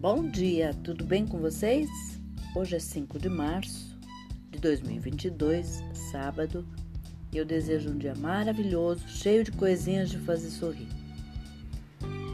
[0.00, 1.90] Bom dia, tudo bem com vocês?
[2.56, 3.94] Hoje é 5 de março
[4.50, 6.66] de 2022, sábado,
[7.30, 10.88] e eu desejo um dia maravilhoso, cheio de coisinhas de fazer sorrir.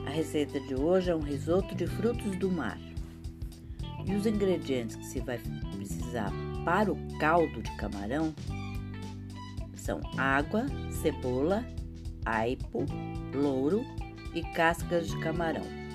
[0.06, 2.78] A receita de hoje é um risoto de frutos do mar.
[4.06, 5.40] E os ingredientes que se vai
[5.74, 6.30] precisar
[6.64, 8.32] para o caldo de camarão
[9.74, 10.66] são água,
[11.02, 11.66] cebola,
[12.24, 12.86] aipo,
[13.34, 13.84] louro
[14.36, 15.85] e cascas de camarão.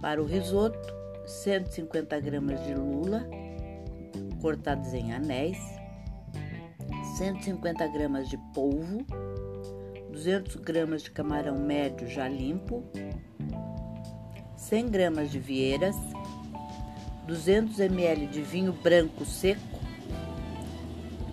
[0.00, 0.78] Para o risoto,
[1.26, 3.26] 150 gramas de lula
[4.40, 5.58] cortados em anéis,
[7.16, 9.04] 150 gramas de polvo,
[10.12, 12.84] 200 gramas de camarão médio já limpo,
[14.56, 15.96] 100 gramas de vieiras,
[17.26, 19.80] 200 ml de vinho branco seco,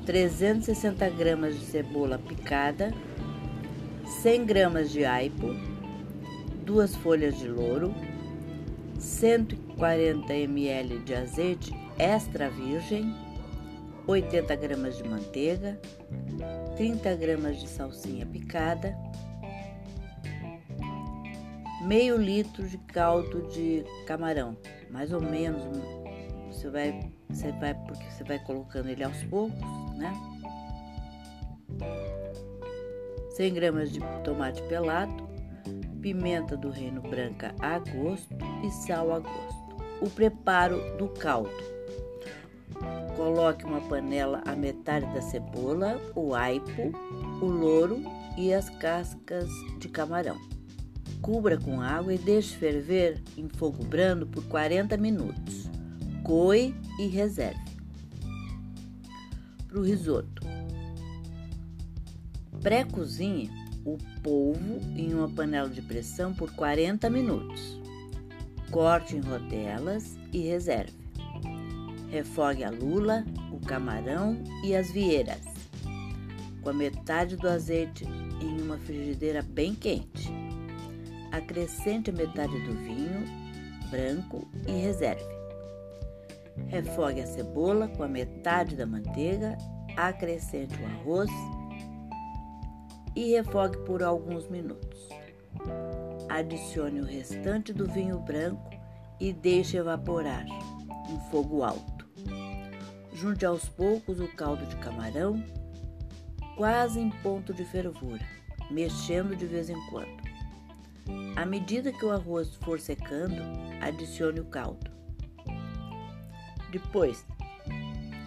[0.06, 2.92] 360 gramas de cebola picada,
[4.22, 5.48] 100 gramas de aipo,
[6.66, 7.94] duas folhas de louro,
[9.04, 13.14] 140 ml de azeite extra virgem,
[14.08, 15.78] 80 gramas de manteiga,
[16.78, 18.98] 30 gramas de salsinha picada,
[21.86, 24.58] meio litro de caldo de camarão,
[24.90, 25.62] mais ou menos.
[26.48, 29.60] Você vai, você vai porque você vai colocando ele aos poucos,
[29.98, 30.14] né?
[33.32, 35.33] 100 gramas de tomate pelado,
[36.04, 39.78] pimenta do reino branca a gosto e sal a gosto.
[40.02, 41.50] O preparo do caldo.
[43.16, 46.92] Coloque uma panela a metade da cebola, o aipo,
[47.42, 48.04] o louro
[48.38, 49.48] e as cascas
[49.80, 50.38] de camarão.
[51.22, 55.70] Cubra com água e deixe ferver em fogo brando por 40 minutos.
[56.22, 57.64] Coe e reserve.
[59.70, 60.44] Para o risoto,
[62.62, 67.80] Pré-cozinhe o polvo em uma panela de pressão por 40 minutos.
[68.72, 70.94] Corte em rodelas e reserve.
[72.10, 75.42] Refogue a lula, o camarão e as vieiras.
[76.62, 78.06] Com a metade do azeite
[78.42, 80.32] em uma frigideira bem quente.
[81.32, 83.44] Acrescente a metade do vinho
[83.90, 85.24] branco e reserve.
[86.68, 89.56] Refogue a cebola com a metade da manteiga,
[89.96, 91.30] acrescente o arroz
[93.16, 95.10] e refogue por alguns minutos.
[96.30, 98.70] Adicione o restante do vinho branco
[99.20, 100.46] e deixe evaporar
[101.10, 102.08] em fogo alto.
[103.14, 105.44] Junte aos poucos o caldo de camarão,
[106.58, 108.26] quase em ponto de fervura,
[108.72, 110.24] mexendo de vez em quando.
[111.36, 113.42] À medida que o arroz for secando,
[113.82, 114.92] adicione o caldo.
[116.72, 117.26] Depois,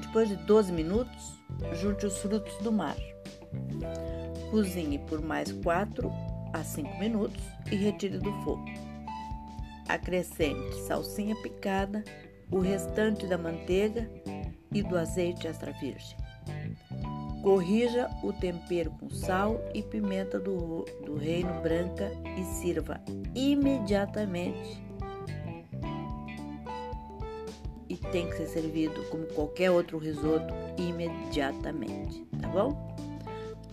[0.01, 1.39] depois de 12 minutos,
[1.75, 2.97] junte os frutos do mar.
[4.51, 6.11] Cozinhe por mais 4
[6.53, 8.65] a 5 minutos e retire do fogo.
[9.89, 12.05] Acrescente salsinha picada,
[12.51, 14.09] o restante da manteiga
[14.73, 16.17] e do azeite extra virgem.
[17.43, 23.01] Corrija o tempero com sal e pimenta do, do reino branca e sirva
[23.35, 24.83] imediatamente.
[27.89, 32.97] E tem que ser servido como qualquer outro risoto imediatamente, tá bom?